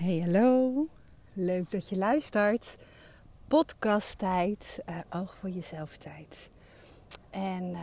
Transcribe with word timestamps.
Hey, 0.00 0.20
hallo. 0.20 0.86
Leuk 1.32 1.70
dat 1.70 1.88
je 1.88 1.96
luistert. 1.96 2.76
Podcast 3.48 4.18
tijd, 4.18 4.80
uh, 4.88 5.20
oog 5.20 5.36
voor 5.40 5.48
jezelf 5.48 5.96
tijd. 5.96 6.48
En 7.30 7.64
uh, 7.70 7.80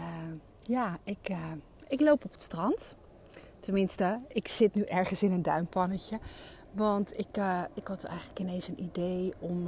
ja, 0.62 0.98
ik, 1.04 1.30
uh, 1.32 1.52
ik 1.88 2.00
loop 2.00 2.26
op 2.26 2.32
het 2.32 2.42
strand. 2.42 2.96
Tenminste, 3.60 4.20
ik 4.28 4.48
zit 4.48 4.74
nu 4.74 4.82
ergens 4.82 5.24
in 5.24 5.32
een 5.32 5.42
duimpannetje. 5.42 6.20
Want 6.72 7.20
ik, 7.20 7.38
ik 7.74 7.88
had 7.88 8.04
eigenlijk 8.04 8.40
ineens 8.40 8.68
een 8.68 8.84
idee 8.84 9.34
om, 9.40 9.68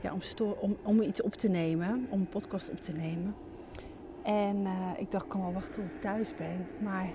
ja, 0.00 0.12
om, 0.12 0.20
om, 0.60 0.76
om 0.82 1.02
iets 1.02 1.22
op 1.22 1.34
te 1.34 1.48
nemen. 1.48 2.06
Om 2.10 2.20
een 2.20 2.28
podcast 2.28 2.70
op 2.70 2.80
te 2.80 2.92
nemen. 2.92 3.34
En 4.22 4.66
ik 4.96 5.10
dacht, 5.10 5.24
ik 5.24 5.30
kan 5.30 5.42
wel 5.42 5.52
wachten 5.52 5.74
tot 5.74 5.84
ik 5.84 6.00
thuis 6.00 6.34
ben. 6.34 6.66
Maar 6.82 7.08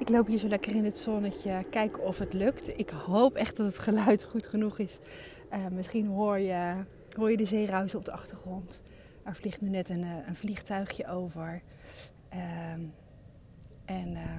ik 0.00 0.08
loop 0.08 0.26
hier 0.26 0.38
zo 0.38 0.48
lekker 0.48 0.74
in 0.74 0.84
het 0.84 0.96
zonnetje, 0.96 1.64
kijken 1.70 2.02
of 2.02 2.18
het 2.18 2.32
lukt. 2.32 2.78
Ik 2.78 2.90
hoop 2.90 3.34
echt 3.34 3.56
dat 3.56 3.66
het 3.66 3.78
geluid 3.78 4.24
goed 4.24 4.46
genoeg 4.46 4.78
is. 4.78 4.98
Uh, 5.52 5.66
misschien 5.66 6.06
hoor 6.06 6.38
je, 6.38 6.84
hoor 7.16 7.30
je 7.30 7.36
de 7.36 7.46
zeeruis 7.46 7.94
op 7.94 8.04
de 8.04 8.12
achtergrond. 8.12 8.80
Er 9.24 9.34
vliegt 9.34 9.60
nu 9.60 9.68
net 9.68 9.88
een, 9.88 10.02
eh, 10.02 10.26
een 10.26 10.36
vliegtuigje 10.36 11.06
over. 11.06 11.62
Uh, 12.34 12.72
en 13.84 14.12
uh, 14.12 14.38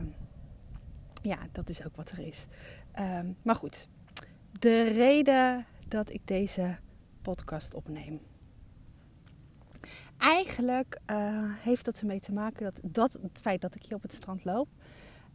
ja, 1.22 1.38
dat 1.52 1.70
is 1.70 1.86
ook 1.86 1.96
wat 1.96 2.10
er 2.10 2.20
is. 2.20 2.46
Ehm, 2.92 3.32
maar 3.42 3.56
goed, 3.56 3.88
de 4.60 4.84
reden 4.84 5.66
dat 5.88 6.10
ik 6.10 6.22
deze 6.28 6.78
podcast 7.22 7.74
opneem. 7.74 8.22
Eigenlijk 10.18 11.00
eh, 11.06 11.18
heeft 11.44 11.86
dat 11.86 12.00
ermee 12.00 12.20
te 12.20 12.34
maken 12.34 12.64
dat, 12.64 12.80
dat 12.84 13.14
het 13.14 13.40
feit 13.42 13.62
dat 13.62 13.76
ik 13.76 13.84
hier 13.84 13.96
op 13.96 14.02
het 14.02 14.14
strand 14.14 14.46
loop 14.46 14.68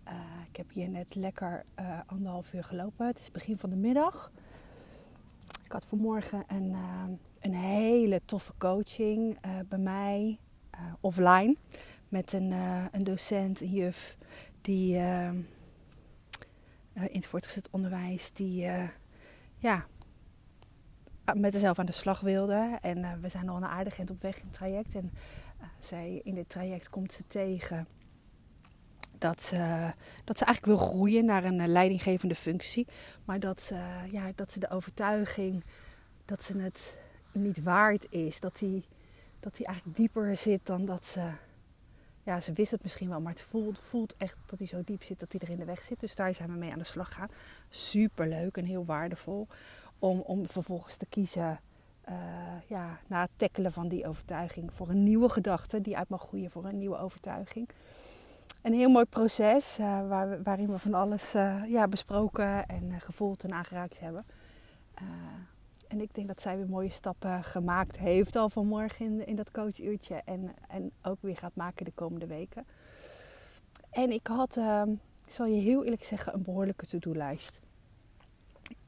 uh, 0.09 0.15
ik 0.49 0.57
heb 0.57 0.71
hier 0.71 0.89
net 0.89 1.15
lekker 1.15 1.65
uh, 1.81 2.01
anderhalf 2.07 2.53
uur 2.53 2.65
gelopen. 2.65 3.07
Het 3.07 3.19
is 3.19 3.31
begin 3.31 3.59
van 3.59 3.71
de 3.71 3.77
middag. 3.77 4.33
Ik 5.65 5.73
had 5.73 5.85
vanmorgen 5.85 6.45
een, 6.47 6.71
uh, 6.71 7.05
een 7.41 7.55
hele 7.55 8.21
toffe 8.25 8.53
coaching 8.59 9.39
bij 9.69 9.79
mij 9.79 10.39
offline. 11.01 11.57
Met 12.09 12.33
een, 12.33 12.51
een 12.93 13.05
docent, 13.05 13.61
een 13.61 13.71
juf, 13.71 14.17
die 14.61 14.97
in 14.97 15.47
het 16.93 17.27
voortgezet 17.27 17.71
onderwijs, 17.71 18.33
die 18.33 18.69
ja, 19.59 19.87
met 21.35 21.53
zichzelf 21.53 21.79
aan 21.79 21.87
de 21.87 21.93
slag 21.93 22.21
wilde. 22.21 22.79
En 22.81 23.21
we 23.21 23.29
zijn 23.29 23.49
al 23.49 23.57
een 23.57 23.65
aardig 23.65 23.99
eind 23.99 24.11
op 24.11 24.23
weg 24.23 24.37
in 24.37 24.45
het 24.45 24.53
traject. 24.53 24.95
En 24.95 25.13
zij, 25.79 26.21
in 26.25 26.35
dit 26.35 26.49
traject 26.49 26.91
komt 26.91 27.13
ze 27.13 27.27
tegen 27.27 27.89
dat 29.19 29.43
ze, 29.43 29.93
dat 30.25 30.39
ze 30.39 30.45
eigenlijk 30.45 30.79
wil 30.79 30.89
groeien 30.89 31.25
naar 31.25 31.45
een 31.45 31.61
eh, 31.61 31.67
leidinggevende 31.67 32.35
functie. 32.35 32.87
Maar 33.25 33.41
dat, 33.41 33.61
ze, 33.61 33.79
ja, 34.11 34.33
dat 34.35 34.53
ze 34.53 34.59
de 34.59 34.71
overtuiging 34.71 35.65
dat 36.25 36.43
ze 36.43 36.59
het 36.59 36.95
niet 37.33 37.63
waard 37.63 38.07
is. 38.11 38.41
Dat 38.41 38.59
die, 38.59 38.85
dat 39.41 39.57
die 39.57 39.67
eigenlijk 39.67 39.97
dieper 39.97 40.37
zit 40.37 40.67
dan 40.67 40.85
dat 40.85 41.05
ze. 41.05 41.31
Ja, 42.23 42.41
ze 42.41 42.53
wist 42.53 42.71
het 42.71 42.83
misschien 42.83 43.09
wel, 43.09 43.21
maar 43.21 43.33
het 43.33 43.41
voelt, 43.41 43.79
voelt 43.79 44.15
echt 44.17 44.37
dat 44.47 44.59
hij 44.59 44.69
zo 44.69 44.83
diep 44.85 45.03
zit 45.03 45.21
dat 45.21 45.33
hij 45.33 45.41
er 45.41 45.51
in 45.51 45.59
de 45.59 45.65
weg 45.65 45.83
zit. 45.83 46.01
Dus 46.01 46.15
daar 46.15 46.35
zijn 46.35 46.53
we 46.53 46.59
mee 46.59 46.73
aan 46.73 46.79
de 46.79 46.85
slag 46.85 47.15
gaan. 47.15 47.29
Super 47.69 48.29
leuk 48.29 48.57
en 48.57 48.65
heel 48.65 48.85
waardevol 48.85 49.49
om, 49.99 50.21
om 50.21 50.49
vervolgens 50.49 50.97
te 50.97 51.07
kiezen. 51.07 51.61
Uh, 52.09 52.15
ja, 52.67 53.01
na 53.07 53.21
het 53.21 53.31
tackelen 53.37 53.73
van 53.73 53.89
die 53.89 54.07
overtuiging 54.07 54.73
voor 54.73 54.89
een 54.89 55.03
nieuwe 55.03 55.29
gedachte 55.29 55.81
die 55.81 55.97
uit 55.97 56.09
mag 56.09 56.23
groeien 56.23 56.51
voor 56.51 56.65
een 56.65 56.79
nieuwe 56.79 56.99
overtuiging 56.99 57.69
een 58.63 58.73
heel 58.73 58.91
mooi 58.91 59.05
proces 59.05 59.79
uh, 59.81 60.09
waar, 60.09 60.43
waarin 60.43 60.71
we 60.71 60.79
van 60.79 60.95
alles 60.95 61.35
uh, 61.35 61.63
ja, 61.67 61.89
besproken 61.89 62.67
en 62.67 62.85
uh, 62.85 62.97
gevoeld 63.01 63.45
en 63.45 63.53
aangeraakt 63.53 63.99
hebben. 63.99 64.25
en 65.89 66.01
ik 66.01 66.15
denk 66.15 66.27
dat 66.27 66.41
zij 66.41 66.57
weer 66.57 66.69
mooie 66.69 66.91
stappen 66.91 67.45
gemaakt 67.45 67.97
heeft 67.99 68.37
al 68.37 68.51
vanmorgen 68.51 69.07
in, 69.07 69.27
in 69.27 69.37
dat 69.37 69.51
coachuurtje 69.51 70.23
en, 70.25 70.55
en 70.69 70.93
ook 71.03 71.19
weer 71.21 71.37
gaat 71.37 71.55
maken 71.55 71.85
de 71.85 71.93
komende 71.95 72.27
weken. 72.27 72.67
En 73.91 74.11
ik 74.11 74.27
had, 74.27 74.57
ehm, 74.57 74.91
ik 75.27 75.33
zal 75.33 75.47
je 75.47 75.61
heel 75.61 75.85
eerlijk 75.85 76.05
zeggen, 76.05 76.35
een 76.35 76.43
behoorlijke 76.43 76.87
to-do-lijst. 76.87 77.61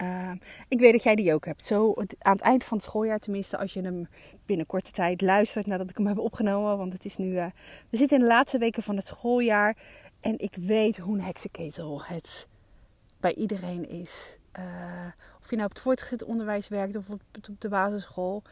Uh, 0.03 0.33
ik 0.69 0.81
weet 0.81 0.93
dat 0.93 1.03
jij 1.03 1.15
die 1.15 1.35
ook 1.35 1.45
hebt. 1.45 1.65
Zo 1.65 1.95
aan 2.19 2.33
het 2.33 2.41
eind 2.41 2.65
van 2.65 2.77
het 2.77 2.87
schooljaar, 2.87 3.19
tenminste 3.19 3.59
als 3.59 3.73
je 3.73 3.83
hem 3.83 4.09
binnen 4.47 4.67
korte 4.67 4.91
tijd 4.91 5.21
luistert 5.21 5.67
nadat 5.67 5.91
ik 5.91 5.97
hem 5.97 6.07
heb 6.07 6.19
opgenomen. 6.19 6.79
Want 6.79 6.93
het 6.93 7.05
is 7.05 7.17
nu, 7.17 7.27
uh, 7.27 7.47
we 7.91 7.97
zitten 7.97 8.17
in 8.17 8.23
de 8.23 8.31
laatste 8.31 8.59
weken 8.59 8.83
van 8.83 8.97
het 8.97 9.07
schooljaar. 9.07 9.77
En 10.21 10.39
ik 10.39 10.57
weet 10.61 10.99
hoe 10.99 11.15
een 11.15 11.25
heksenketel 11.25 12.03
het 12.05 12.47
bij 13.21 13.35
iedereen 13.35 13.89
is. 13.89 14.39
Uh, 14.59 14.65
of 15.41 15.51
je 15.51 15.57
nou 15.57 15.69
op 15.69 15.75
het 15.75 15.83
voortgezet 15.83 16.25
onderwijs 16.25 16.69
werkt 16.69 16.97
of 16.97 17.09
op, 17.09 17.21
op 17.49 17.61
de 17.61 17.69
basisschool. 17.69 18.43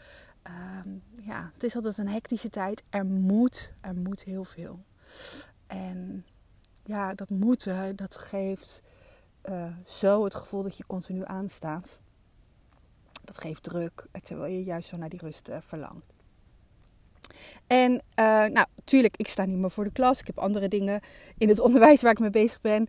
Ehm, 0.42 0.88
ja, 1.26 1.50
het 1.54 1.62
is 1.62 1.76
altijd 1.76 1.98
een 1.98 2.08
hectische 2.08 2.50
tijd. 2.50 2.82
Er 2.90 3.06
moet, 3.06 3.72
er 3.80 3.94
moet 3.94 4.24
heel 4.24 4.44
veel. 4.44 4.84
En 5.66 6.26
ja, 6.84 7.14
dat 7.14 7.28
moeten, 7.28 7.96
dat 7.96 8.16
geeft 8.16 8.82
uh, 9.50 9.64
zo 9.86 10.24
het 10.24 10.34
gevoel 10.34 10.62
dat 10.62 10.76
je 10.76 10.86
continu 10.86 11.22
aanstaat. 11.24 12.00
Dat 13.24 13.38
geeft 13.38 13.62
druk, 13.62 14.06
terwijl 14.22 14.52
je 14.52 14.64
juist 14.64 14.88
zo 14.88 14.96
naar 14.96 15.08
die 15.08 15.20
rust 15.20 15.48
uh, 15.48 15.56
verlangt. 15.60 16.14
En 17.66 17.92
uh, 17.92 18.44
nou, 18.44 18.66
tuurlijk, 18.84 19.16
ik 19.16 19.28
sta 19.28 19.44
niet 19.44 19.58
meer 19.58 19.70
voor 19.70 19.84
de 19.84 19.92
klas. 19.92 20.20
Ik 20.20 20.26
heb 20.26 20.38
andere 20.38 20.68
dingen 20.68 21.00
in 21.38 21.48
het 21.48 21.60
onderwijs 21.60 22.02
waar 22.02 22.12
ik 22.12 22.18
mee 22.18 22.30
bezig 22.30 22.60
ben. 22.60 22.88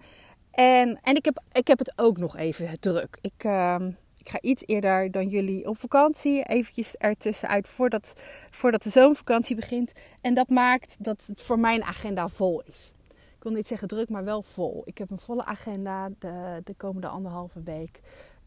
En, 0.52 1.00
en 1.02 1.16
ik, 1.16 1.26
heb, 1.26 1.44
ik 1.52 1.68
heb 1.68 1.80
het 1.80 1.94
ook 1.96 2.18
nog 2.18 2.38
even 2.38 2.80
druk. 2.80 3.18
Ik, 3.22 3.44
ehm, 3.44 3.92
ik 4.18 4.30
ga 4.30 4.42
iets 4.42 4.64
eerder 4.66 5.12
dan 5.12 5.28
jullie 5.28 5.68
op 5.68 5.78
vakantie. 5.80 6.44
Eventjes 6.44 6.96
ertussenuit 6.96 7.68
voordat, 7.68 8.14
voordat 8.52 8.84
de 8.84 8.90
zomervakantie 8.90 9.56
begint. 9.56 9.92
En 10.22 10.34
dat 10.34 10.50
maakt 10.50 10.96
dat 11.00 11.26
het 11.28 11.42
voor 11.42 11.60
mijn 11.60 11.84
agenda 11.84 12.28
vol 12.28 12.62
is 12.62 12.96
ik 13.38 13.44
wil 13.44 13.52
niet 13.52 13.68
zeggen 13.68 13.88
druk, 13.88 14.10
maar 14.10 14.24
wel 14.24 14.44
vol. 14.44 14.82
Ik 14.86 14.98
heb 14.98 15.12
een 15.12 15.20
volle 15.20 15.46
agenda 15.46 16.10
de, 16.20 16.62
de 16.64 16.74
komende 16.74 17.08
anderhalve 17.08 17.62
week. 17.64 18.00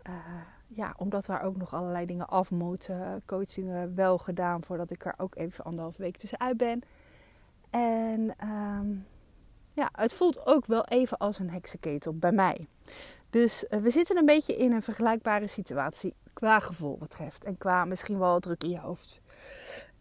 Uh, 0.09 0.15
ja, 0.67 0.95
omdat 0.97 1.27
we 1.27 1.41
ook 1.41 1.57
nog 1.57 1.75
allerlei 1.75 2.07
dingen 2.07 2.29
af 2.29 2.51
moeten. 2.51 3.23
Coachingen 3.27 3.95
wel 3.95 4.19
gedaan 4.19 4.65
voordat 4.65 4.91
ik 4.91 5.05
er 5.05 5.15
ook 5.17 5.37
even 5.37 5.65
anderhalve 5.65 6.03
week 6.03 6.17
tussenuit 6.17 6.57
ben. 6.57 6.83
En 7.71 8.35
um, 8.49 9.07
ja, 9.73 9.89
het 9.93 10.13
voelt 10.13 10.47
ook 10.47 10.67
wel 10.67 10.85
even 10.85 11.19
als 11.19 11.39
een 11.39 11.51
heksenketel 11.51 12.15
bij 12.15 12.33
mij. 12.33 12.67
Dus 13.31 13.65
uh, 13.71 13.81
we 13.81 13.91
zitten 13.91 14.17
een 14.17 14.27
beetje 14.27 14.57
in 14.57 14.73
een 14.73 14.83
vergelijkbare 14.83 15.47
situatie 15.47 16.15
qua 16.33 16.61
gevoel 16.61 16.97
betreft. 16.97 17.45
En 17.45 17.59
qua 17.59 17.85
misschien 17.85 18.19
wel 18.19 18.41
druk 18.41 18.63
in 18.63 18.71
je 18.71 18.79
hoofd. 18.79 19.21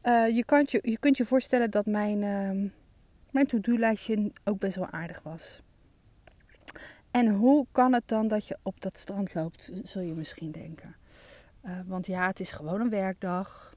Uh, 0.03 0.35
je, 0.35 0.45
kunt 0.45 0.71
je, 0.71 0.79
je 0.81 0.97
kunt 0.97 1.17
je 1.17 1.25
voorstellen 1.25 1.71
dat 1.71 1.85
mijn, 1.85 2.21
uh, 2.21 2.69
mijn 3.31 3.47
to-do-lijstje 3.47 4.31
ook 4.43 4.59
best 4.59 4.75
wel 4.75 4.89
aardig 4.89 5.21
was. 5.23 5.61
En 7.11 7.27
hoe 7.27 7.65
kan 7.71 7.93
het 7.93 8.07
dan 8.07 8.27
dat 8.27 8.47
je 8.47 8.57
op 8.63 8.81
dat 8.81 8.97
strand 8.97 9.33
loopt, 9.33 9.71
zul 9.83 10.01
je 10.01 10.13
misschien 10.13 10.51
denken. 10.51 10.95
Uh, 11.65 11.79
want 11.85 12.05
ja, 12.05 12.27
het 12.27 12.39
is 12.39 12.51
gewoon 12.51 12.81
een 12.81 12.89
werkdag. 12.89 13.75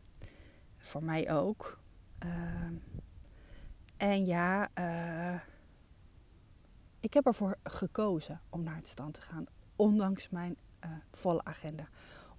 Voor 0.78 1.04
mij 1.04 1.32
ook. 1.32 1.78
Uh, 2.24 2.30
en 3.96 4.26
ja, 4.26 4.68
uh, 4.78 5.40
ik 7.00 7.14
heb 7.14 7.26
ervoor 7.26 7.58
gekozen 7.62 8.40
om 8.50 8.62
naar 8.62 8.76
het 8.76 8.88
strand 8.88 9.14
te 9.14 9.20
gaan. 9.20 9.46
Ondanks 9.76 10.28
mijn 10.28 10.56
volle 11.10 11.44
agenda. 11.44 11.88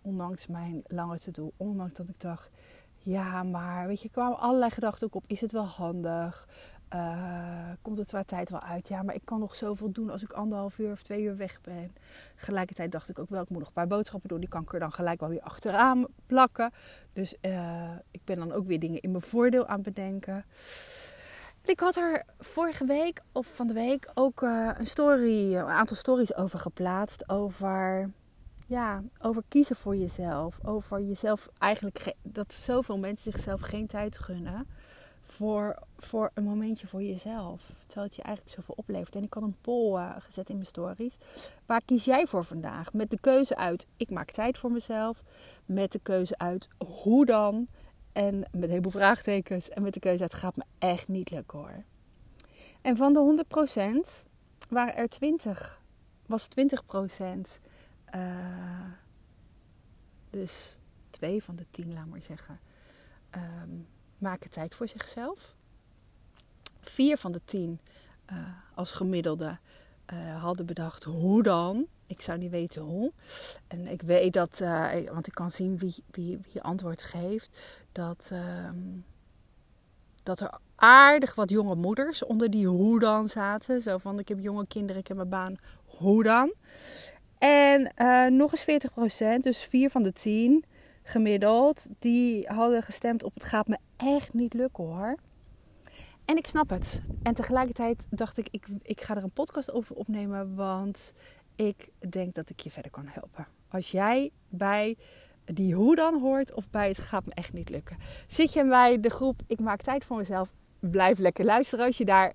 Ondanks 0.01 0.47
mijn 0.47 0.83
lange 0.87 1.19
to-do. 1.19 1.51
Ondanks 1.57 1.93
dat 1.93 2.09
ik 2.09 2.19
dacht, 2.19 2.49
ja, 2.97 3.43
maar 3.43 3.87
weet 3.87 4.01
je, 4.01 4.09
kwamen 4.09 4.39
allerlei 4.39 4.71
gedachten 4.71 5.07
ook 5.07 5.15
op. 5.15 5.23
Is 5.27 5.41
het 5.41 5.51
wel 5.51 5.65
handig? 5.65 6.47
Uh, 6.95 7.69
komt 7.81 7.97
het 7.97 8.07
qua 8.07 8.23
tijd 8.23 8.49
wel 8.49 8.61
uit? 8.61 8.87
Ja, 8.87 9.03
maar 9.03 9.15
ik 9.15 9.25
kan 9.25 9.39
nog 9.39 9.55
zoveel 9.55 9.91
doen 9.91 10.09
als 10.09 10.23
ik 10.23 10.31
anderhalf 10.31 10.77
uur 10.77 10.91
of 10.91 11.03
twee 11.03 11.21
uur 11.21 11.37
weg 11.37 11.61
ben. 11.61 11.95
Tegelijkertijd 12.35 12.91
dacht 12.91 13.09
ik 13.09 13.19
ook 13.19 13.29
wel, 13.29 13.41
ik 13.41 13.49
moet 13.49 13.59
nog 13.59 13.67
een 13.67 13.73
paar 13.73 13.87
boodschappen 13.87 14.29
doen. 14.29 14.39
Die 14.39 14.49
kan 14.49 14.61
ik 14.61 14.73
er 14.73 14.79
dan 14.79 14.91
gelijk 14.91 15.19
wel 15.19 15.29
weer 15.29 15.41
achteraan 15.41 16.05
plakken. 16.25 16.71
Dus 17.13 17.35
uh, 17.41 17.91
ik 18.11 18.21
ben 18.23 18.37
dan 18.37 18.51
ook 18.51 18.67
weer 18.67 18.79
dingen 18.79 19.01
in 19.01 19.11
mijn 19.11 19.23
voordeel 19.23 19.67
aan 19.67 19.75
het 19.75 19.93
bedenken. 19.93 20.45
ik 21.65 21.79
had 21.79 21.95
er 21.95 22.23
vorige 22.39 22.85
week 22.85 23.21
of 23.31 23.55
van 23.55 23.67
de 23.67 23.73
week 23.73 24.11
ook 24.13 24.41
uh, 24.41 24.69
een 24.77 24.87
story, 24.87 25.55
een 25.55 25.65
aantal 25.65 25.97
stories 25.97 26.35
over 26.35 26.59
geplaatst. 26.59 27.29
Over, 27.29 28.11
ja, 28.67 29.03
over 29.19 29.43
kiezen 29.47 29.75
voor 29.75 29.95
jezelf. 29.95 30.59
Over 30.63 31.01
jezelf 31.01 31.49
eigenlijk, 31.57 32.13
dat 32.21 32.53
zoveel 32.53 32.97
mensen 32.97 33.31
zichzelf 33.31 33.61
geen 33.61 33.87
tijd 33.87 34.17
gunnen 34.17 34.67
voor, 35.23 35.79
voor 35.97 36.31
een 36.33 36.43
momentje 36.43 36.87
voor 36.87 37.03
jezelf. 37.03 37.73
Terwijl 37.85 38.07
het 38.07 38.15
je 38.15 38.21
eigenlijk 38.21 38.55
zoveel 38.55 38.75
oplevert. 38.77 39.15
En 39.15 39.23
ik 39.23 39.33
had 39.33 39.43
een 39.43 39.57
poll 39.61 39.99
uh, 39.99 40.15
gezet 40.19 40.49
in 40.49 40.55
mijn 40.55 40.67
stories. 40.67 41.17
Waar 41.65 41.81
kies 41.85 42.05
jij 42.05 42.27
voor 42.27 42.43
vandaag? 42.43 42.93
Met 42.93 43.09
de 43.09 43.17
keuze 43.21 43.55
uit, 43.55 43.87
ik 43.97 44.09
maak 44.09 44.31
tijd 44.31 44.57
voor 44.57 44.71
mezelf. 44.71 45.23
Met 45.65 45.91
de 45.91 45.99
keuze 45.99 46.37
uit, 46.37 46.67
hoe 46.77 47.25
dan? 47.25 47.67
En 48.11 48.39
met 48.39 48.63
een 48.63 48.69
heleboel 48.69 48.91
vraagtekens. 48.91 49.69
En 49.69 49.81
met 49.81 49.93
de 49.93 49.99
keuze 49.99 50.21
uit, 50.21 50.33
gaat 50.33 50.55
me 50.55 50.63
echt 50.77 51.07
niet 51.07 51.31
lukken 51.31 51.59
hoor. 51.59 51.83
En 52.81 52.97
van 52.97 53.13
de 53.13 53.45
100% 54.25 54.29
waren 54.69 54.95
er 54.95 55.09
20, 55.09 55.81
was 56.25 56.47
20% 56.47 57.59
uh, 58.15 58.85
dus 60.29 60.75
twee 61.09 61.43
van 61.43 61.55
de 61.55 61.65
tien, 61.71 61.93
laat 61.93 62.05
maar 62.05 62.23
zeggen, 62.23 62.59
ehm, 63.29 63.69
maken 64.23 64.49
tijd 64.49 64.75
voor 64.75 64.87
zichzelf. 64.87 65.55
Vier 66.81 67.17
van 67.17 67.31
de 67.31 67.41
tien 67.45 67.79
uh, 68.31 68.37
als 68.75 68.91
gemiddelde 68.91 69.57
uh, 70.13 70.41
hadden 70.43 70.65
bedacht 70.65 71.03
hoe 71.03 71.43
dan. 71.43 71.85
Ik 72.05 72.21
zou 72.21 72.37
niet 72.37 72.51
weten 72.51 72.81
hoe. 72.81 73.11
En 73.67 73.87
ik 73.87 74.01
weet 74.01 74.33
dat, 74.33 74.59
uh, 74.61 74.91
want 75.11 75.27
ik 75.27 75.33
kan 75.33 75.51
zien 75.51 75.77
wie, 75.77 76.03
wie, 76.11 76.39
wie 76.51 76.61
antwoord 76.61 77.03
geeft, 77.03 77.49
dat, 77.91 78.29
ehm, 78.31 78.77
dat 80.23 80.39
er 80.39 80.57
aardig 80.75 81.35
wat 81.35 81.49
jonge 81.49 81.75
moeders 81.75 82.23
onder 82.23 82.49
die 82.49 82.67
hoe 82.67 82.99
dan 82.99 83.29
zaten. 83.29 83.81
Zo 83.81 83.97
van 83.97 84.19
ik 84.19 84.27
heb 84.27 84.39
jonge 84.39 84.67
kinderen, 84.67 85.01
ik 85.01 85.07
heb 85.07 85.17
mijn 85.17 85.29
baan, 85.29 85.55
hoe 85.85 86.23
dan? 86.23 86.53
En 87.37 87.91
nog 88.35 88.51
eens 88.51 88.63
40%, 88.63 89.43
dus 89.43 89.63
4 89.63 89.89
van 89.89 90.03
de 90.03 90.13
10 90.13 90.65
gemiddeld, 91.03 91.87
die 91.99 92.47
hadden 92.47 92.83
gestemd 92.83 93.23
op 93.23 93.33
het 93.33 93.43
gaat 93.43 93.67
me 93.67 93.77
echt 93.97 94.33
niet 94.33 94.53
lukken 94.53 94.83
hoor. 94.83 95.15
En 96.25 96.37
ik 96.37 96.47
snap 96.47 96.69
het. 96.69 97.01
En 97.23 97.33
tegelijkertijd 97.33 98.05
dacht 98.09 98.37
ik, 98.37 98.47
ik, 98.51 98.67
ik 98.81 99.01
ga 99.01 99.15
er 99.15 99.23
een 99.23 99.33
podcast 99.33 99.71
over 99.71 99.95
opnemen, 99.95 100.55
want 100.55 101.13
ik 101.55 101.89
denk 102.09 102.33
dat 102.35 102.49
ik 102.49 102.59
je 102.59 102.71
verder 102.71 102.91
kan 102.91 103.07
helpen. 103.07 103.47
Als 103.69 103.91
jij 103.91 104.31
bij 104.49 104.97
die 105.45 105.73
hoe 105.73 105.95
dan 105.95 106.19
hoort 106.21 106.53
of 106.53 106.69
bij 106.69 106.87
het 106.87 106.97
gaat 106.97 107.25
me 107.25 107.33
echt 107.33 107.53
niet 107.53 107.69
lukken. 107.69 107.97
Zit 108.27 108.53
je 108.53 108.65
bij 108.67 108.99
de 108.99 109.09
groep 109.09 109.41
ik 109.47 109.59
maak 109.59 109.81
tijd 109.81 110.05
voor 110.05 110.17
mezelf, 110.17 110.53
blijf 110.79 111.19
lekker 111.19 111.45
luisteren 111.45 111.85
als 111.85 111.97
je, 111.97 112.05
daar, 112.05 112.33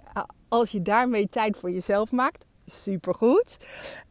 als 0.48 0.70
je 0.70 0.82
daarmee 0.82 1.28
tijd 1.28 1.56
voor 1.56 1.70
jezelf 1.70 2.12
maakt. 2.12 2.46
Supergoed. 2.66 3.56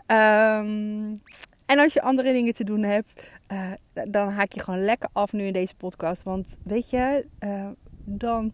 Um, 0.08 1.22
en 1.68 1.80
als 1.80 1.94
je 1.94 2.02
andere 2.02 2.32
dingen 2.32 2.54
te 2.54 2.64
doen 2.64 2.84
hebt, 2.84 3.30
uh, 3.52 3.72
dan 4.08 4.30
haak 4.30 4.52
je 4.52 4.60
gewoon 4.60 4.84
lekker 4.84 5.10
af 5.14 5.34
nu 5.34 5.44
in 5.44 5.54
deze 5.54 5.76
podcast. 5.76 6.24
Want 6.24 6.58
weet 6.64 6.90
je, 6.90 7.28
uh, 7.40 7.70
dan 8.04 8.54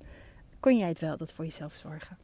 kun 0.60 0.78
jij 0.78 0.88
het 0.88 1.00
wel 1.00 1.18
dat 1.18 1.32
voor 1.32 1.46
jezelf 1.46 1.74
zorgen. 1.74 2.18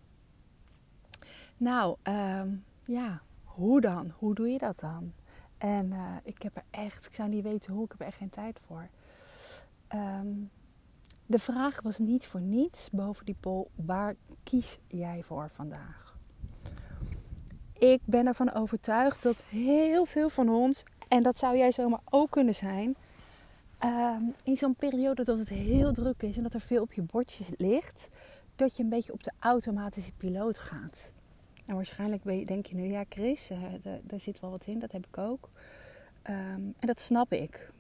Nou, 1.58 1.98
um, 2.04 2.64
ja, 2.86 3.22
hoe 3.44 3.82
dan? 3.82 4.14
Hoe 4.18 4.36
doe 4.36 4.50
je 4.50 4.58
dat 4.58 4.80
dan? 4.80 5.14
En 5.58 5.86
uh, 5.92 6.16
ik 6.24 6.42
heb 6.42 6.56
er 6.56 6.64
echt, 6.70 7.06
ik 7.06 7.16
zou 7.16 7.30
niet 7.30 7.44
weten 7.44 7.74
hoe, 7.74 7.84
ik 7.84 7.92
heb 7.92 8.00
er 8.00 8.08
echt 8.08 8.18
geen 8.18 8.30
tijd 8.30 8.60
voor. 8.68 8.90
Um, 9.96 10.50
de 11.26 11.40
vraag 11.40 11.82
was 11.82 11.98
niet 11.98 12.26
voor 12.26 12.42
niets 12.42 12.90
boven 12.90 13.26
die 13.26 13.36
poll, 13.40 13.66
waar 13.76 14.16
kies 14.44 14.80
jij 14.88 15.24
voor 15.24 15.50
vandaag? 15.54 16.09
Ik 17.80 18.02
ben 18.06 18.28
ervan 18.28 18.54
overtuigd 18.54 19.24
dat 19.24 19.44
heel 19.50 20.06
veel 20.06 20.30
van 20.30 20.50
ons, 20.50 20.84
en 21.08 21.24
dat 21.24 21.40
zou 21.40 21.58
jij 21.58 21.72
zomaar 21.72 22.00
ook 22.10 22.32
kunnen 22.32 22.56
zijn, 22.56 22.96
um, 23.86 24.34
in 24.44 24.58
zo'n 24.58 24.76
periode 24.76 25.24
dat 25.24 25.38
het 25.38 25.50
heel 25.50 25.92
druk 25.92 26.22
is 26.24 26.38
en 26.38 26.44
dat 26.44 26.54
er 26.54 26.62
veel 26.62 26.82
op 26.82 26.94
je 26.94 27.02
bordje 27.02 27.44
ligt, 27.58 28.10
dat 28.56 28.76
je 28.76 28.84
een 28.84 28.90
beetje 28.90 29.14
op 29.14 29.24
de 29.24 29.32
automatische 29.40 30.12
piloot 30.12 30.58
gaat. 30.58 31.14
En 31.66 31.76
waarschijnlijk 31.76 32.48
denk 32.48 32.66
je 32.66 32.76
nu, 32.76 32.84
ja 32.84 33.04
Chris, 33.10 33.52
uh, 33.52 33.58
daar 34.02 34.20
zit 34.20 34.40
wel 34.40 34.50
wat 34.50 34.66
in, 34.66 34.80
dat 34.80 34.92
heb 34.92 35.06
ik 35.08 35.18
ook. 35.18 35.50
Um, 36.30 36.34
en 36.80 36.88
dat 36.88 37.00
snap 37.00 37.34
ik. 37.34 37.72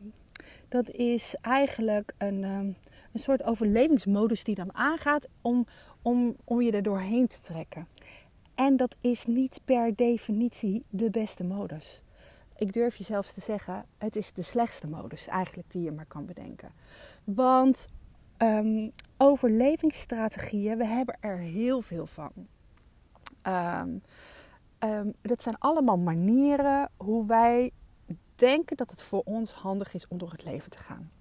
Dat 0.68 0.90
is 0.90 1.36
eigenlijk 1.42 2.14
een, 2.18 2.44
um, 2.44 2.76
een 3.14 3.20
soort 3.20 3.44
overlevingsmodus 3.44 4.44
die 4.44 4.56
dan 4.56 4.76
aangaat 4.76 5.28
om, 5.42 5.66
om, 6.02 6.36
om 6.44 6.62
je 6.62 6.72
er 6.72 6.84
doorheen 6.84 7.28
te 7.28 7.42
trekken. 7.42 7.88
En 8.60 8.78
dat 8.78 8.96
is 9.02 9.26
niet 9.26 9.62
per 9.66 9.96
definitie 9.96 10.84
de 10.90 11.10
beste 11.10 11.44
modus. 11.44 12.02
Ik 12.56 12.74
durf 12.74 12.96
je 12.96 13.04
zelfs 13.04 13.34
te 13.34 13.42
zeggen, 13.42 13.86
het 13.98 14.16
is 14.16 14.34
de 14.34 14.42
slechtste 14.42 14.88
modus 14.88 15.28
eigenlijk 15.28 15.72
die 15.72 15.82
je 15.82 15.92
maar 15.92 16.06
kan 16.06 16.26
bedenken. 16.26 16.72
Want 17.24 17.88
um, 18.38 18.92
overlevingsstrategieën, 19.18 20.78
we 20.78 20.86
hebben 20.86 21.18
er 21.20 21.38
heel 21.38 21.82
veel 21.82 22.06
van. 22.06 22.32
Um, 23.44 24.02
dat 25.22 25.44
zijn 25.44 25.58
allemaal 25.58 25.98
manieren 25.98 26.90
hoe 26.98 27.26
wij 27.26 27.72
denken 28.36 28.78
dat 28.78 28.92
het 28.92 29.02
voor 29.02 29.22
ons 29.26 29.52
handig 29.52 29.94
is 29.94 30.08
om 30.08 30.18
door 30.18 30.32
het 30.32 30.44
leven 30.44 30.70
te 30.70 30.80
gaan. 30.80 31.12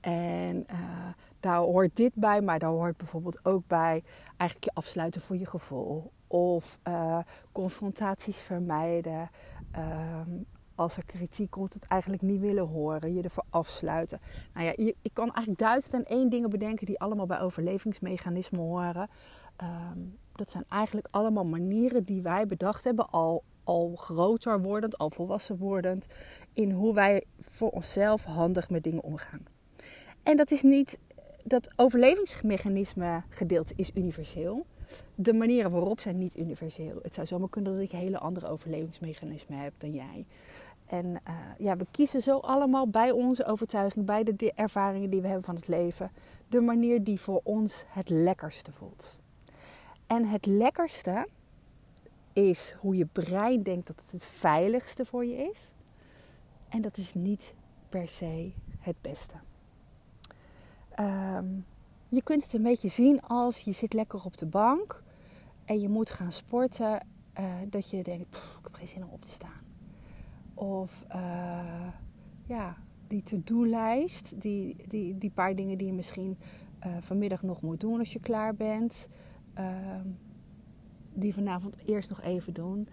En 0.00 0.66
uh, 0.70 1.08
daar 1.44 1.58
hoort 1.58 1.96
dit 1.96 2.14
bij, 2.14 2.40
maar 2.40 2.58
daar 2.58 2.70
hoort 2.70 2.96
bijvoorbeeld 2.96 3.44
ook 3.44 3.66
bij 3.66 4.02
eigenlijk 4.36 4.64
je 4.64 4.74
afsluiten 4.74 5.20
voor 5.20 5.36
je 5.36 5.46
gevoel. 5.46 6.12
Of 6.26 6.78
uh, 6.88 7.18
confrontaties 7.52 8.38
vermijden. 8.38 9.30
Um, 9.76 10.46
als 10.74 10.96
er 10.96 11.04
kritiek 11.06 11.50
komt, 11.50 11.74
het 11.74 11.84
eigenlijk 11.86 12.22
niet 12.22 12.40
willen 12.40 12.66
horen, 12.66 13.14
je 13.14 13.22
ervoor 13.22 13.44
afsluiten. 13.50 14.20
Nou 14.54 14.66
ja, 14.66 14.92
ik 15.02 15.10
kan 15.12 15.24
eigenlijk 15.24 15.58
duizend 15.58 15.94
en 15.94 16.04
één 16.04 16.30
dingen 16.30 16.50
bedenken 16.50 16.86
die 16.86 17.00
allemaal 17.00 17.26
bij 17.26 17.40
overlevingsmechanismen 17.40 18.60
horen. 18.60 19.08
Um, 19.62 20.18
dat 20.32 20.50
zijn 20.50 20.64
eigenlijk 20.68 21.06
allemaal 21.10 21.44
manieren 21.44 22.02
die 22.02 22.22
wij 22.22 22.46
bedacht 22.46 22.84
hebben, 22.84 23.10
al, 23.10 23.42
al 23.64 23.92
groter 23.96 24.62
wordend, 24.62 24.98
al 24.98 25.10
volwassen 25.10 25.56
wordend, 25.56 26.06
in 26.52 26.70
hoe 26.70 26.94
wij 26.94 27.24
voor 27.40 27.70
onszelf 27.70 28.24
handig 28.24 28.70
met 28.70 28.82
dingen 28.82 29.02
omgaan. 29.02 29.46
En 30.22 30.36
dat 30.36 30.50
is 30.50 30.62
niet, 30.62 30.98
dat 31.44 31.70
overlevingsmechanisme 31.76 33.22
gedeelte 33.28 33.72
is 33.76 33.90
universeel. 33.94 34.66
De 35.14 35.32
manieren 35.32 35.70
waarop 35.70 36.00
zijn 36.00 36.18
niet 36.18 36.36
universeel. 36.36 36.98
Het 37.02 37.14
zou 37.14 37.26
zomaar 37.26 37.48
kunnen 37.48 37.72
dat 37.72 37.80
ik 37.80 37.90
hele 37.90 38.18
andere 38.18 38.48
overlevingsmechanismen 38.48 39.58
heb 39.58 39.72
dan 39.78 39.92
jij. 39.92 40.26
En 40.86 41.06
uh, 41.06 41.34
ja, 41.58 41.76
we 41.76 41.86
kiezen 41.90 42.22
zo 42.22 42.38
allemaal 42.38 42.88
bij 42.88 43.10
onze 43.10 43.44
overtuiging, 43.44 44.06
bij 44.06 44.22
de 44.24 44.52
ervaringen 44.54 45.10
die 45.10 45.20
we 45.20 45.26
hebben 45.26 45.44
van 45.44 45.54
het 45.54 45.68
leven, 45.68 46.10
de 46.48 46.60
manier 46.60 47.04
die 47.04 47.20
voor 47.20 47.40
ons 47.42 47.84
het 47.88 48.08
lekkerste 48.08 48.72
voelt. 48.72 49.18
En 50.06 50.24
het 50.24 50.46
lekkerste 50.46 51.26
is 52.32 52.74
hoe 52.80 52.96
je 52.96 53.06
brein 53.06 53.62
denkt 53.62 53.86
dat 53.86 54.00
het 54.00 54.12
het 54.12 54.24
veiligste 54.24 55.04
voor 55.04 55.24
je 55.24 55.36
is. 55.36 55.72
En 56.68 56.82
dat 56.82 56.96
is 56.96 57.14
niet 57.14 57.54
per 57.88 58.08
se 58.08 58.52
het 58.78 58.96
beste. 59.00 59.34
Um, 61.00 61.64
je 62.08 62.22
kunt 62.22 62.42
het 62.42 62.52
een 62.52 62.62
beetje 62.62 62.88
zien 62.88 63.22
als 63.22 63.60
je 63.60 63.72
zit 63.72 63.92
lekker 63.92 64.24
op 64.24 64.36
de 64.36 64.46
bank 64.46 65.02
en 65.64 65.80
je 65.80 65.88
moet 65.88 66.10
gaan 66.10 66.32
sporten. 66.32 67.06
Uh, 67.40 67.54
dat 67.70 67.90
je 67.90 68.02
denkt, 68.02 68.36
ik 68.36 68.60
heb 68.62 68.74
geen 68.74 68.88
zin 68.88 69.04
om 69.04 69.10
op 69.10 69.24
te 69.24 69.30
staan. 69.30 69.62
Of 70.54 71.04
uh, 71.14 71.88
ja, 72.46 72.76
die 73.06 73.22
to-do-lijst, 73.22 74.40
die, 74.40 74.76
die, 74.88 75.18
die 75.18 75.30
paar 75.30 75.54
dingen 75.54 75.78
die 75.78 75.86
je 75.86 75.92
misschien 75.92 76.38
uh, 76.86 76.96
vanmiddag 77.00 77.42
nog 77.42 77.62
moet 77.62 77.80
doen 77.80 77.98
als 77.98 78.12
je 78.12 78.20
klaar 78.20 78.54
bent. 78.54 79.08
Ehm, 79.54 80.06
die 81.12 81.34
vanavond 81.34 81.76
eerst 81.86 82.10
nog 82.10 82.20
even 82.22 82.54
doen. 82.54 82.88